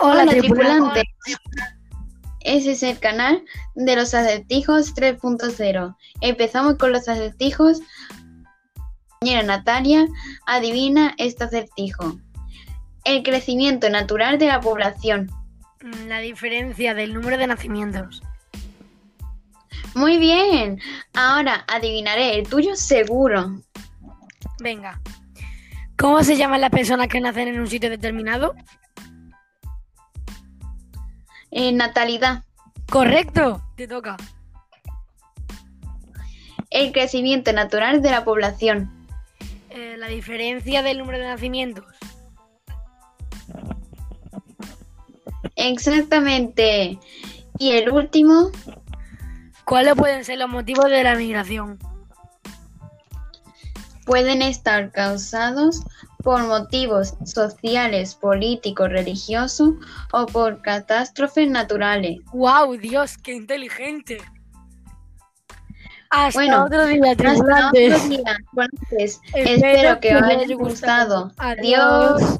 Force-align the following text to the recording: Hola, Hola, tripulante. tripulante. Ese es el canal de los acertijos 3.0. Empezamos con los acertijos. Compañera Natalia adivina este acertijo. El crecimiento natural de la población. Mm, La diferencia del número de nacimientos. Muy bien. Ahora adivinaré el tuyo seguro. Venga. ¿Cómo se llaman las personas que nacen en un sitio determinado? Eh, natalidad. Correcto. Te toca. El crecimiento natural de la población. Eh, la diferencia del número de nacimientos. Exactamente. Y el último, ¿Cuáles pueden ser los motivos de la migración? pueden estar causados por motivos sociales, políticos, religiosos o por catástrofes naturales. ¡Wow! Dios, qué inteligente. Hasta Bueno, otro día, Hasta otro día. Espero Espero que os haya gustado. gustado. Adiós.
Hola, 0.00 0.22
Hola, 0.22 0.30
tripulante. 0.32 1.02
tripulante. 1.24 1.74
Ese 2.40 2.72
es 2.72 2.82
el 2.82 2.98
canal 2.98 3.44
de 3.74 3.96
los 3.96 4.14
acertijos 4.14 4.94
3.0. 4.94 5.96
Empezamos 6.22 6.76
con 6.76 6.92
los 6.92 7.06
acertijos. 7.06 7.80
Compañera 9.20 9.46
Natalia 9.46 10.06
adivina 10.46 11.14
este 11.18 11.44
acertijo. 11.44 12.18
El 13.04 13.22
crecimiento 13.22 13.90
natural 13.90 14.38
de 14.38 14.46
la 14.46 14.60
población. 14.60 15.30
Mm, 15.82 16.08
La 16.08 16.20
diferencia 16.20 16.94
del 16.94 17.12
número 17.12 17.36
de 17.36 17.46
nacimientos. 17.46 18.22
Muy 19.94 20.16
bien. 20.16 20.80
Ahora 21.12 21.64
adivinaré 21.68 22.38
el 22.38 22.48
tuyo 22.48 22.74
seguro. 22.74 23.60
Venga. 24.60 24.98
¿Cómo 25.98 26.24
se 26.24 26.36
llaman 26.36 26.62
las 26.62 26.70
personas 26.70 27.08
que 27.08 27.20
nacen 27.20 27.48
en 27.48 27.60
un 27.60 27.66
sitio 27.66 27.90
determinado? 27.90 28.54
Eh, 31.50 31.72
natalidad. 31.72 32.44
Correcto. 32.90 33.62
Te 33.76 33.86
toca. 33.86 34.16
El 36.70 36.92
crecimiento 36.92 37.52
natural 37.52 38.02
de 38.02 38.10
la 38.10 38.24
población. 38.24 38.90
Eh, 39.70 39.96
la 39.98 40.08
diferencia 40.08 40.82
del 40.82 40.98
número 40.98 41.18
de 41.18 41.24
nacimientos. 41.24 41.84
Exactamente. 45.56 46.98
Y 47.58 47.72
el 47.72 47.90
último, 47.90 48.50
¿Cuáles 49.70 49.94
pueden 49.94 50.24
ser 50.24 50.38
los 50.38 50.50
motivos 50.50 50.86
de 50.86 51.04
la 51.04 51.14
migración? 51.14 51.78
pueden 54.04 54.42
estar 54.42 54.90
causados 54.90 55.84
por 56.22 56.46
motivos 56.46 57.14
sociales, 57.24 58.14
políticos, 58.14 58.88
religiosos 58.90 59.74
o 60.12 60.26
por 60.26 60.62
catástrofes 60.62 61.48
naturales. 61.48 62.18
¡Wow! 62.32 62.76
Dios, 62.76 63.16
qué 63.18 63.34
inteligente. 63.34 64.18
Hasta 66.10 66.40
Bueno, 66.40 66.64
otro 66.64 66.86
día, 66.86 67.12
Hasta 67.12 67.68
otro 67.68 68.08
día. 68.08 68.38
Espero 68.98 69.20
Espero 69.32 70.00
que 70.00 70.16
os 70.16 70.22
haya 70.22 70.56
gustado. 70.56 71.26
gustado. 71.28 71.32
Adiós. 71.38 72.38